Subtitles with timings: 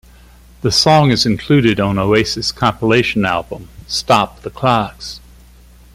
[0.63, 5.19] The song is included on Oasis' compilation album "Stop the Clocks".